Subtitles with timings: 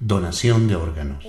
[0.00, 1.24] donación de órganos.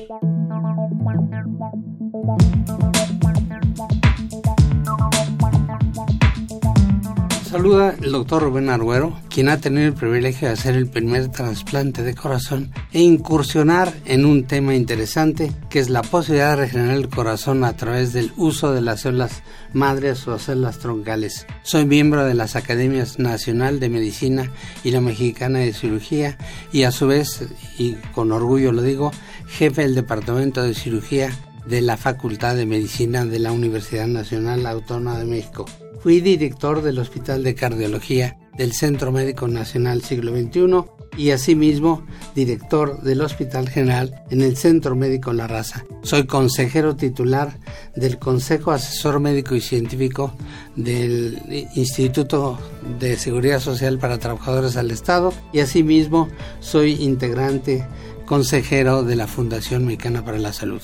[7.52, 12.02] Saluda el doctor Rubén Arguero, quien ha tenido el privilegio de hacer el primer trasplante
[12.02, 17.10] de corazón e incursionar en un tema interesante que es la posibilidad de regenerar el
[17.10, 19.44] corazón a través del uso de las células
[19.74, 21.46] madres o células troncales.
[21.64, 24.50] Soy miembro de las Academias Nacional de Medicina
[24.86, 26.38] y la Mexicana de Cirugía
[26.72, 29.12] y a su vez, y con orgullo lo digo,
[29.50, 35.20] jefe del Departamento de Cirugía de la Facultad de Medicina de la Universidad Nacional Autónoma
[35.20, 35.66] de México.
[36.02, 40.84] Fui director del Hospital de Cardiología del Centro Médico Nacional Siglo XXI
[41.16, 45.86] y asimismo director del Hospital General en el Centro Médico La Raza.
[46.02, 47.60] Soy consejero titular
[47.96, 50.34] del Consejo Asesor Médico y Científico
[50.76, 52.58] del Instituto
[53.00, 56.30] de Seguridad Social para Trabajadores del Estado y asimismo
[56.62, 57.86] soy integrante
[58.26, 60.82] consejero de la Fundación Mexicana para la Salud.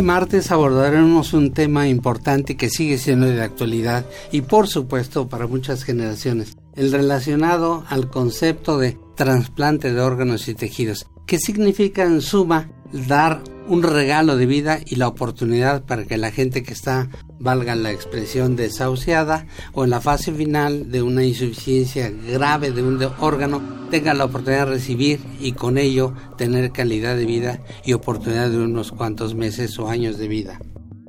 [0.00, 5.46] Este martes abordaremos un tema importante que sigue siendo de actualidad y por supuesto para
[5.46, 12.22] muchas generaciones, el relacionado al concepto de trasplante de órganos y tejidos, que significa en
[12.22, 12.70] suma
[13.06, 17.10] dar un regalo de vida y la oportunidad para que la gente que está,
[17.40, 23.02] valga la expresión, desahuciada o en la fase final de una insuficiencia grave de un
[23.18, 23.60] órgano,
[23.90, 28.58] tenga la oportunidad de recibir y con ello tener calidad de vida y oportunidad de
[28.58, 30.60] unos cuantos meses o años de vida.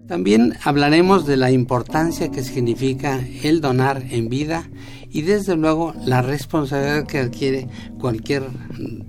[0.08, 4.70] También hablaremos de la importancia que significa el donar en vida
[5.12, 7.68] y desde luego la responsabilidad que adquiere
[8.00, 8.44] cualquier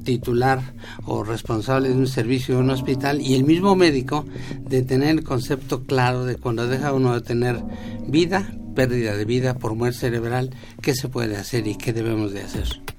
[0.04, 0.74] titular
[1.04, 4.24] o responsable de un servicio de un hospital y el mismo médico
[4.60, 7.62] de tener el concepto claro de cuando deja uno de tener
[8.06, 12.42] vida, pérdida de vida por muerte cerebral, qué se puede hacer y qué debemos de
[12.42, 12.91] hacer.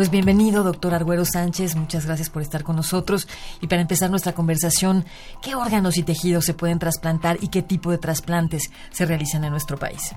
[0.00, 1.76] Pues bienvenido, doctor Arguero Sánchez.
[1.76, 3.28] Muchas gracias por estar con nosotros.
[3.60, 5.04] Y para empezar nuestra conversación,
[5.42, 9.50] ¿qué órganos y tejidos se pueden trasplantar y qué tipo de trasplantes se realizan en
[9.50, 10.14] nuestro país?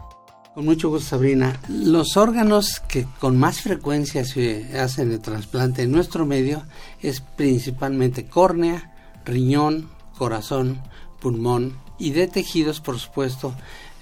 [0.56, 1.60] Con mucho gusto, Sabrina.
[1.68, 6.64] Los órganos que con más frecuencia se hacen el trasplante en nuestro medio
[7.02, 8.94] es principalmente córnea,
[9.26, 10.82] riñón, corazón,
[11.20, 13.54] pulmón y de tejidos, por supuesto,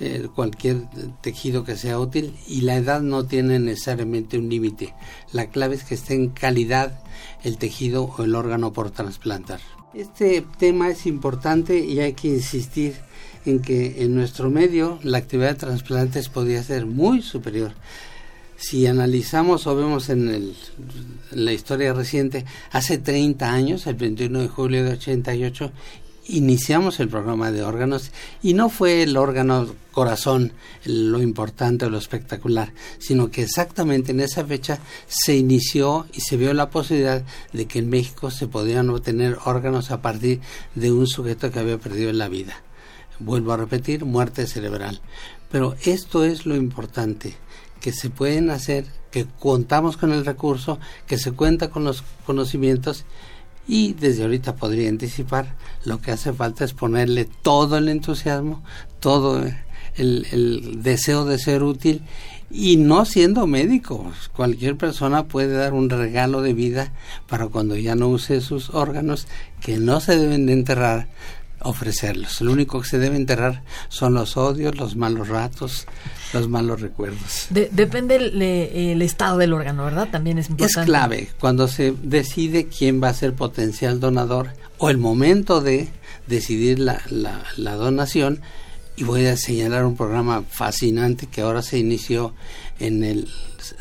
[0.03, 0.87] eh, cualquier
[1.21, 4.95] tejido que sea útil y la edad no tiene necesariamente un límite.
[5.31, 6.99] La clave es que esté en calidad
[7.43, 9.59] el tejido o el órgano por trasplantar.
[9.93, 12.95] Este tema es importante y hay que insistir
[13.45, 17.73] en que en nuestro medio la actividad de trasplantes podría ser muy superior.
[18.55, 20.53] Si analizamos o vemos en, en
[21.31, 25.71] la historia reciente, hace 30 años, el 21 de julio de 88,
[26.27, 28.11] iniciamos el programa de órganos
[28.41, 30.53] y no fue el órgano corazón
[30.85, 36.37] lo importante o lo espectacular, sino que exactamente en esa fecha se inició y se
[36.37, 37.23] vio la posibilidad
[37.53, 40.39] de que en México se podían obtener órganos a partir
[40.75, 42.61] de un sujeto que había perdido la vida.
[43.19, 45.01] Vuelvo a repetir, muerte cerebral.
[45.51, 47.35] Pero esto es lo importante,
[47.81, 53.05] que se pueden hacer, que contamos con el recurso, que se cuenta con los conocimientos
[53.71, 55.55] y desde ahorita podría anticipar
[55.85, 58.61] lo que hace falta es ponerle todo el entusiasmo,
[58.99, 59.41] todo
[59.95, 62.01] el, deseo de ser útil
[62.49, 64.11] y no siendo médico.
[64.35, 66.91] Cualquier persona puede dar un regalo de vida
[67.29, 69.25] para cuando ya no use sus órganos
[69.61, 71.07] que no se deben de enterrar
[71.63, 72.41] ofrecerlos.
[72.41, 75.85] Lo único que se debe enterrar son los odios, los malos ratos,
[76.33, 77.47] los malos recuerdos.
[77.49, 80.09] depende el, estado del órgano, ¿verdad?
[80.09, 80.81] También es importante.
[80.81, 85.89] Es clave cuando se decide quién va a ser potencial donador o el momento de
[86.27, 88.41] decidir la, la, donación.
[88.95, 92.33] Y voy a señalar un programa fascinante que ahora se inició
[92.79, 93.29] en, el,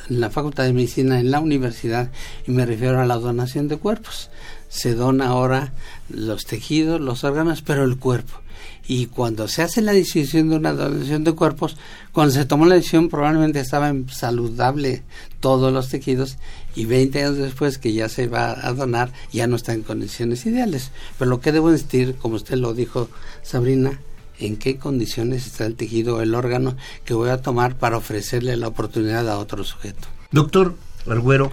[0.09, 2.11] en la Facultad de Medicina en la universidad
[2.47, 4.31] y me refiero a la donación de cuerpos
[4.71, 5.75] se dona ahora
[6.09, 8.41] los tejidos, los órganos, pero el cuerpo.
[8.87, 11.77] Y cuando se hace la decisión de una donación de cuerpos,
[12.13, 15.03] cuando se tomó la decisión probablemente estaban saludable
[15.41, 16.39] todos los tejidos
[16.75, 20.47] y 20 años después que ya se va a donar ya no está en condiciones
[20.47, 20.91] ideales.
[21.19, 23.09] Pero lo que debo decir, como usted lo dijo,
[23.43, 24.01] Sabrina,
[24.39, 28.57] en qué condiciones está el tejido o el órgano que voy a tomar para ofrecerle
[28.57, 30.09] la oportunidad a otro sujeto.
[30.33, 30.75] Doctor
[31.07, 31.53] Arguero,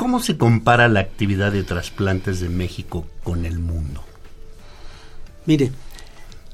[0.00, 4.02] ¿cómo se compara la actividad de trasplantes de México con el mundo?
[5.44, 5.72] Mire,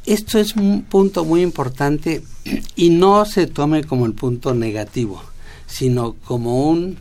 [0.04, 2.24] esto es un punto muy importante
[2.74, 5.22] y no se tome como el punto negativo,
[5.68, 6.98] sino como un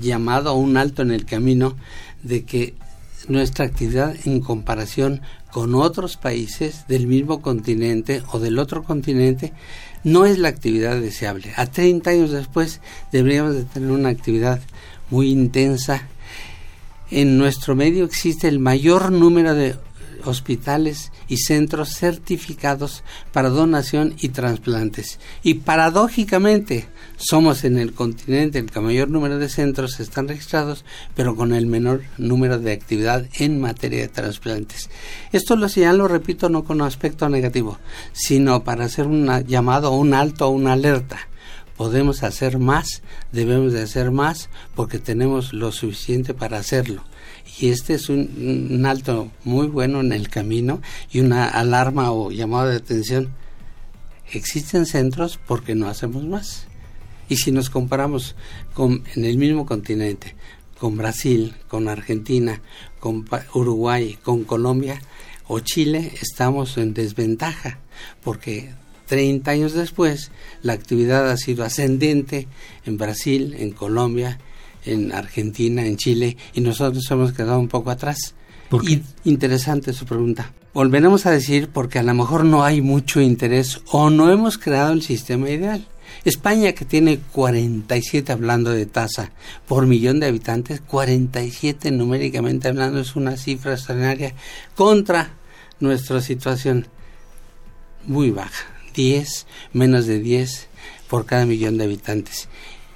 [0.00, 1.76] llamado a un alto en el camino
[2.22, 2.72] de que
[3.28, 5.20] nuestra actividad en comparación
[5.50, 9.52] con otros países del mismo continente o del otro continente
[10.04, 11.52] no es la actividad deseable.
[11.56, 12.80] A 30 años después
[13.12, 14.60] deberíamos de tener una actividad
[15.10, 16.08] muy intensa.
[17.10, 19.76] En nuestro medio existe el mayor número de
[20.24, 23.02] hospitales y centros certificados
[23.32, 25.18] para donación y trasplantes.
[25.42, 26.86] Y paradójicamente,
[27.16, 30.84] somos en el continente el que mayor número de centros están registrados,
[31.14, 34.90] pero con el menor número de actividad en materia de trasplantes.
[35.32, 37.78] Esto lo señalo, repito, no con aspecto negativo,
[38.12, 41.29] sino para hacer un llamado, un alto, una alerta
[41.80, 43.00] podemos hacer más,
[43.32, 47.02] debemos de hacer más porque tenemos lo suficiente para hacerlo
[47.58, 52.68] y este es un, alto muy bueno en el camino y una alarma o llamada
[52.68, 53.30] de atención.
[54.30, 56.66] Existen centros porque no hacemos más.
[57.30, 58.36] Y si nos comparamos
[58.74, 60.36] con, en el mismo continente,
[60.78, 62.60] con Brasil, con Argentina,
[62.98, 65.00] con Uruguay, con Colombia
[65.48, 67.78] o Chile, estamos en desventaja,
[68.22, 68.68] porque
[69.10, 70.30] 30 años después
[70.62, 72.46] la actividad ha sido ascendente
[72.86, 74.38] en Brasil, en Colombia
[74.84, 78.34] en Argentina, en Chile, y nosotros hemos quedado un poco atrás.
[78.82, 80.52] Y, interesante su pregunta.
[80.72, 84.92] Volveremos a decir porque a lo mejor no hay mucho interés o no hemos creado
[84.92, 85.84] el sistema ideal.
[86.24, 89.32] España, que tiene 47 hablando de tasa
[89.66, 94.34] por millón de habitantes, 47 numéricamente hablando es una cifra extraordinaria
[94.76, 95.34] contra
[95.80, 96.86] nuestra situación
[98.06, 98.64] muy baja,
[99.00, 100.68] 10, menos de 10
[101.08, 102.48] por cada millón de habitantes.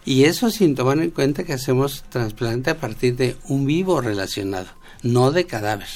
[0.04, 4.66] Y eso sin tomar en cuenta que hacemos trasplante a partir de un vivo relacionado,
[5.02, 5.88] no de cadáver.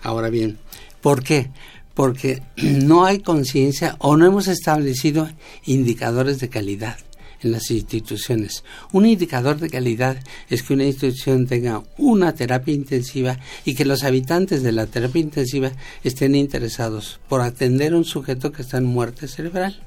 [0.00, 0.58] Ahora bien,
[1.00, 1.50] ¿por qué?
[1.94, 5.28] Porque no hay conciencia o no hemos establecido
[5.64, 6.96] indicadores de calidad
[7.42, 8.64] en las instituciones.
[8.92, 10.16] Un indicador de calidad
[10.48, 15.20] es que una institución tenga una terapia intensiva y que los habitantes de la terapia
[15.20, 15.72] intensiva
[16.04, 19.80] estén interesados por atender a un sujeto que está en muerte cerebral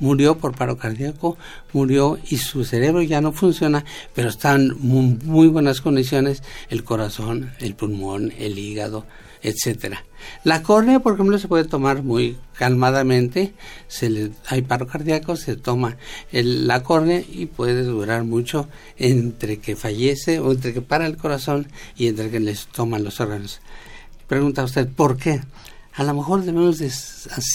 [0.00, 1.36] murió por paro cardíaco,
[1.72, 3.84] murió y su cerebro ya no funciona,
[4.14, 9.04] pero están en muy, muy buenas condiciones el corazón, el pulmón, el hígado,
[9.42, 10.04] etcétera.
[10.44, 13.54] La córnea, por ejemplo, se puede tomar muy calmadamente,
[13.88, 15.96] se le, hay paro cardíaco, se toma
[16.32, 21.16] el, la córnea y puede durar mucho entre que fallece o entre que para el
[21.16, 23.60] corazón y entre que les toman los órganos.
[24.28, 25.40] Pregunta usted, ¿por qué?
[25.94, 26.90] a lo mejor debemos de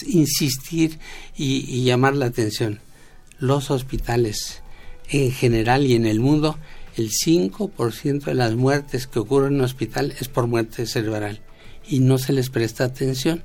[0.08, 1.00] insistir
[1.36, 2.80] y, llamar la atención.
[3.40, 4.62] Los hospitales
[5.10, 6.58] en general y en el mundo,
[6.96, 11.42] el 5% de las muertes que ocurren en un hospital es por muerte cerebral
[11.88, 13.44] y no se les presta atención.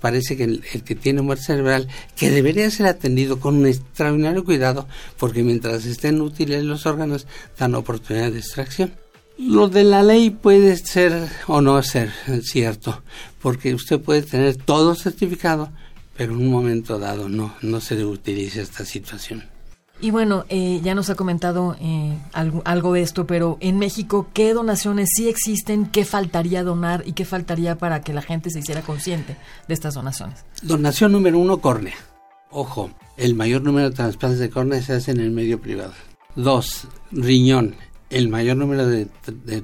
[0.00, 4.86] Parece que el, que tiene muerte cerebral, que debería ser atendido con un extraordinario cuidado,
[5.18, 7.26] porque mientras estén útiles los órganos,
[7.58, 8.92] dan oportunidad de extracción.
[9.38, 12.10] Lo de la ley puede ser o no ser
[12.42, 13.02] cierto,
[13.40, 15.70] porque usted puede tener todo certificado,
[16.16, 19.55] pero en un momento dado no, no se utiliza esta situación.
[20.00, 24.52] Y bueno, eh, ya nos ha comentado eh, algo, de esto, pero en México, ¿qué
[24.52, 25.86] donaciones sí existen?
[25.86, 29.36] ¿Qué faltaría donar y qué faltaría para que la gente se hiciera consciente
[29.66, 30.44] de estas donaciones?
[30.62, 31.94] Donación número uno, córnea.
[32.50, 35.94] Ojo, el mayor número de trasplantes de córnea se hace en el medio privado.
[36.34, 37.74] Dos, riñón
[38.10, 39.06] el mayor número de,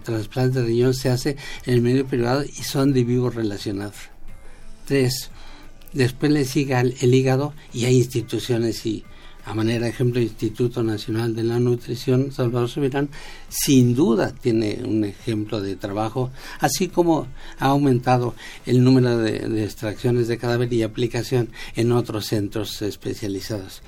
[0.02, 3.96] trasplantes de riñón se hace en el medio privado y son de vivo relacionados.
[4.84, 5.30] Tres,
[5.92, 9.04] después le sigue el, hígado y hay instituciones y
[9.44, 13.08] a manera de ejemplo el Instituto Nacional de la Nutrición Salvador Subirán
[13.48, 16.30] sin duda tiene un ejemplo de trabajo
[16.60, 17.26] así como
[17.58, 18.34] ha aumentado
[18.66, 23.82] el número de extracciones de cadáver y aplicación en otros centros especializados.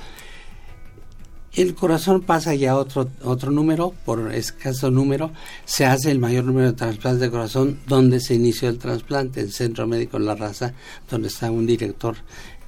[1.55, 5.31] El corazón pasa ya a otro, otro número, por escaso número,
[5.65, 9.53] se hace el mayor número de trasplantes de corazón donde se inició el trasplante, el
[9.53, 10.75] Centro Médico La Raza,
[11.09, 12.17] donde está un director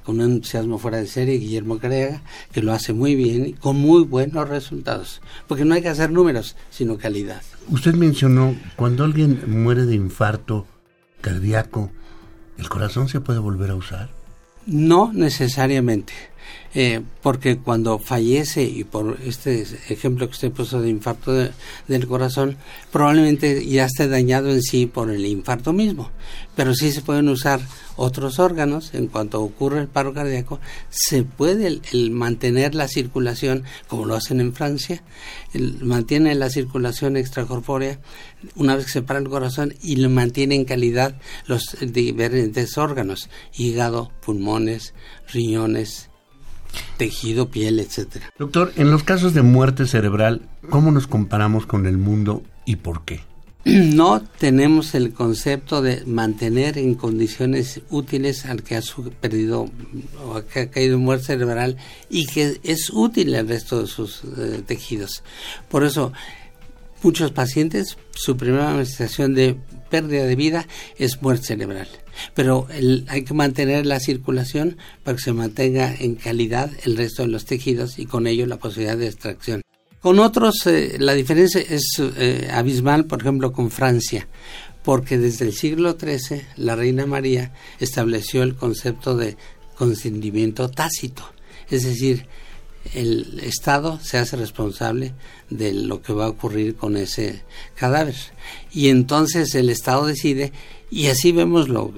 [0.07, 2.21] con un entusiasmo fuera de serie, Guillermo Carega,
[2.53, 5.21] que lo hace muy bien y con muy buenos resultados.
[5.49, 7.41] Porque no hay que hacer números, sino calidad.
[7.67, 10.65] Usted mencionó, cuando alguien muere de infarto
[11.19, 11.91] cardíaco,
[12.57, 14.09] ¿el corazón se puede volver a usar?
[14.65, 16.13] No necesariamente.
[16.79, 21.33] Eh, porque cuando fallece, y por este ejemplo que usted puso de infarto
[21.87, 22.57] del corazón,
[22.91, 26.11] probablemente ya esté dañado en sí por el infarto mismo,
[26.55, 27.61] pero sí se pueden usar
[27.95, 34.05] otros órganos, en cuanto ocurre el paro cardíaco, se puede el, mantener la circulación, como
[34.05, 35.01] lo hacen en Francia,
[35.53, 37.99] el, mantiene la circulación extracorpórea
[38.55, 43.29] una vez que se para el corazón y lo mantiene en calidad los diferentes órganos,
[43.57, 44.93] hígado, pulmones,
[45.33, 46.11] riñones,
[46.97, 48.31] tejido, piel, etcétera.
[48.37, 53.03] Doctor, en los casos de muerte cerebral, ¿cómo nos comparamos con el mundo y por
[53.05, 53.21] qué?
[53.65, 58.81] No tenemos el concepto de mantener en condiciones útiles al que ha
[59.19, 59.69] perdido
[60.25, 61.77] o que ha caído en muerte cerebral
[62.09, 65.23] y que es útil al resto de sus eh, tejidos.
[65.69, 66.13] Por eso,
[67.03, 69.57] muchos pacientes, su primera manifestación de
[69.89, 70.67] pérdida de vida
[70.97, 71.87] es muerte cerebral
[72.33, 72.67] pero
[73.07, 77.45] hay que mantener la circulación para que se mantenga en calidad el resto de los
[77.45, 79.61] tejidos y con ello la posibilidad de extracción.
[80.01, 84.27] Con otros eh, la diferencia es eh, abismal, por ejemplo, con Francia,
[84.83, 89.37] porque desde el siglo XIII la reina María estableció el concepto de
[89.75, 91.23] consentimiento tácito,
[91.69, 92.27] es decir,
[92.93, 95.13] el Estado se hace responsable
[95.49, 97.43] de lo que va a ocurrir con ese
[97.75, 98.15] cadáver.
[98.71, 100.51] Y entonces el Estado decide
[100.89, 101.93] y así vemos lo,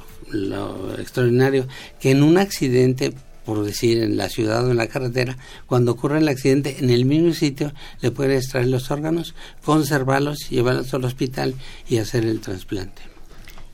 [0.98, 1.68] extraordinario,
[2.00, 3.14] que en un accidente,
[3.46, 7.06] por decir en la ciudad o en la carretera, cuando ocurre el accidente, en el
[7.06, 11.54] mismo sitio le pueden extraer los órganos, conservarlos, llevarlos al hospital
[11.88, 13.02] y hacer el trasplante.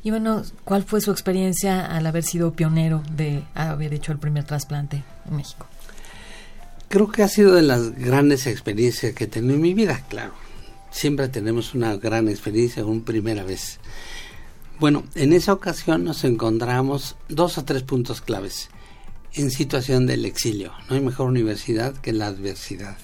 [0.03, 4.43] Y bueno, ¿cuál fue su experiencia al haber sido pionero de haber hecho el primer
[4.43, 5.65] trasplante en México?
[6.95, 10.31] Creo que ha sido de las grandes experiencias que he tenido en mi vida, claro.
[10.91, 13.79] Siempre tenemos una gran experiencia, una primera vez.
[14.79, 18.69] Bueno, en esa ocasión nos encontramos dos o tres puntos claves
[19.33, 20.71] en situación del exilio.
[20.87, 22.95] No hay mejor universidad que la adversidad.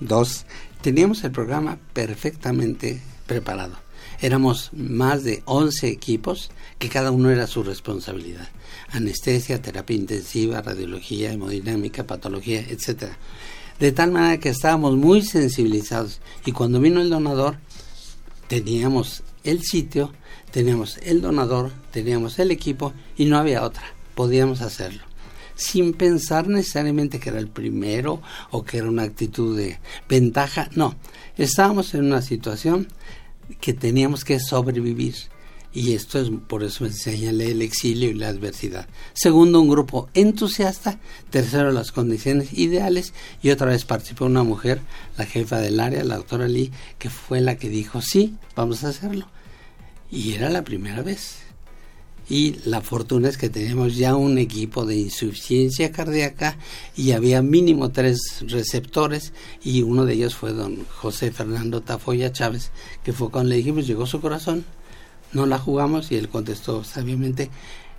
[0.00, 0.46] Dos,
[0.80, 3.76] teníamos el programa perfectamente preparado.
[4.22, 8.48] Éramos más de 11 equipos que cada uno era su responsabilidad.
[8.88, 13.10] Anestesia, terapia intensiva, radiología, hemodinámica, patología, etc.
[13.78, 17.56] De tal manera que estábamos muy sensibilizados y cuando vino el donador
[18.48, 20.12] teníamos el sitio
[20.52, 23.82] teníamos el donador, teníamos el equipo y no había otra,
[24.14, 25.02] podíamos hacerlo.
[25.56, 30.94] Sin pensar necesariamente que era el primero o que era una actitud de ventaja, no,
[31.36, 32.88] estábamos en una situación
[33.60, 35.14] que teníamos que sobrevivir.
[35.74, 38.86] Y esto es por eso señalé el exilio y la adversidad.
[39.14, 40.98] Segundo, un grupo entusiasta.
[41.30, 43.14] Tercero, las condiciones ideales.
[43.42, 44.82] Y otra vez participó una mujer,
[45.16, 48.88] la jefa del área, la doctora Lee, que fue la que dijo, sí, vamos a
[48.88, 49.28] hacerlo
[50.12, 51.38] y era la primera vez.
[52.28, 56.56] Y la fortuna es que teníamos ya un equipo de insuficiencia cardíaca
[56.96, 62.70] y había mínimo tres receptores y uno de ellos fue don José Fernando Tafoya Chávez,
[63.02, 64.64] que fue cuando le dijimos llegó su corazón,
[65.32, 67.50] no la jugamos y él contestó sabiamente,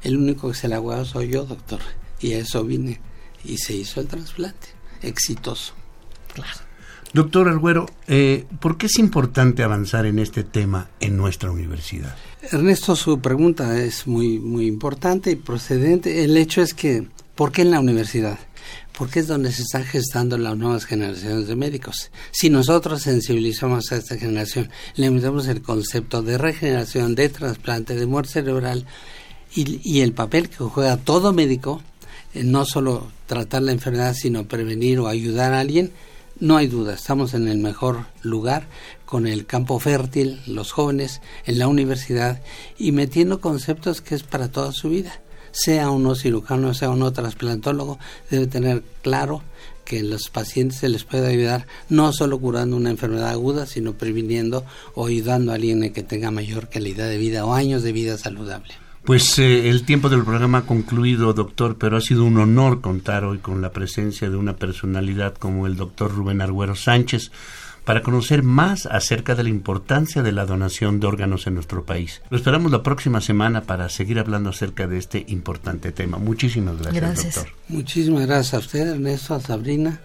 [0.04, 1.80] el único que se la ha soy yo, doctor.
[2.20, 3.00] Y a eso vine
[3.44, 4.70] y se hizo el trasplante,
[5.02, 5.74] exitoso.
[6.34, 6.73] Claro.
[7.14, 12.16] Doctor Arguero, eh, ¿por qué es importante avanzar en este tema en nuestra universidad?
[12.52, 16.24] Ernesto, su pregunta es muy, muy importante y procedente.
[16.24, 18.40] El hecho es que, ¿por qué en la universidad?
[18.98, 22.10] Porque es donde se están gestando las nuevas generaciones de médicos.
[22.32, 28.08] Si nosotros sensibilizamos a esta generación, le metemos el concepto de regeneración, de trasplante, de
[28.08, 28.88] muerte cerebral
[29.54, 31.84] y, el papel que juega todo médico,
[32.34, 35.92] eh, no solo tratar la enfermedad, sino prevenir o ayudar a alguien,
[36.40, 38.68] no hay duda, estamos en el mejor lugar
[39.06, 42.42] con el campo fértil, los jóvenes, en la universidad
[42.78, 45.22] y metiendo conceptos que es para toda su vida.
[45.52, 48.00] Sea uno cirujano, sea uno trasplantólogo,
[48.32, 49.44] debe tener claro
[49.86, 54.66] que los pacientes se les puede ayudar no solo curando una enfermedad aguda, sino previniendo
[54.96, 58.83] o ayudando a alguien que tenga mayor calidad de vida o años de vida saludable.
[59.04, 63.26] Pues eh, el tiempo del programa ha concluido, doctor, pero ha sido un honor contar
[63.26, 67.30] hoy con la presencia de una personalidad como el doctor Rubén Arguero Sánchez
[67.84, 72.22] para conocer más acerca de la importancia de la donación de órganos en nuestro país.
[72.30, 76.18] Lo esperamos la próxima semana para seguir hablando acerca de este importante tema.
[76.18, 77.54] Muchísimas gracias, doctor.
[77.68, 80.00] Muchísimas gracias a usted, Ernesto, a Sabrina.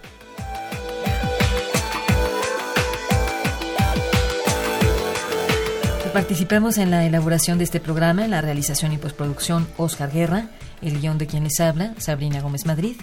[6.18, 10.48] Participamos en la elaboración de este programa, en la realización y postproducción Oscar Guerra,
[10.82, 12.96] el guion de quien les habla, Sabrina Gómez Madrid,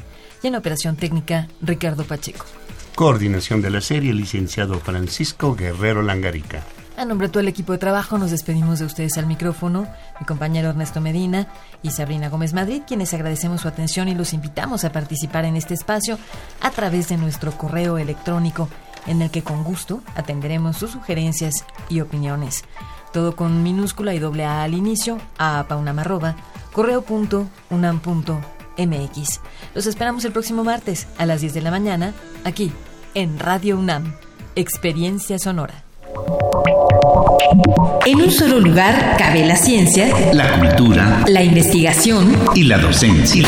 [0.44, 2.46] y en la operación técnica Ricardo Pacheco.
[2.94, 6.62] Coordinación de la serie, licenciado Francisco Guerrero Langarica.
[6.98, 9.88] A nombre de todo el equipo de trabajo nos despedimos de ustedes al micrófono,
[10.20, 11.48] mi compañero Ernesto Medina
[11.84, 15.74] y Sabrina Gómez Madrid, quienes agradecemos su atención y los invitamos a participar en este
[15.74, 16.20] espacio
[16.60, 18.68] a través de nuestro correo electrónico
[19.08, 22.66] en el que con gusto atenderemos sus sugerencias y opiniones.
[23.16, 26.36] Todo con minúscula y doble A al inicio, a paunamarroba,
[26.74, 29.40] correo.unam.mx.
[29.74, 32.74] Los esperamos el próximo martes a las 10 de la mañana, aquí,
[33.14, 34.16] en Radio UNAM,
[34.58, 35.86] Experiencia Sonora.
[38.06, 43.48] En un solo lugar cabe la ciencia, la cultura, la investigación y la docencia.